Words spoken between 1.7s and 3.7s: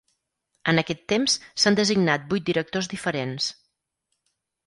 designat vuit directors diferents.